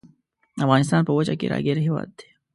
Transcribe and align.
افغانستان 0.65 1.01
په 1.07 1.11
وچه 1.17 1.33
کې 1.39 1.47
ګیر 1.65 1.77
هیواد 1.85 2.09
دی. 2.17 2.27